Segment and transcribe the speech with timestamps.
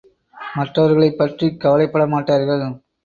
[0.55, 2.65] மற்றவர்களைப் பற்றிக் கவலைப்பட மாட்டார்கள்.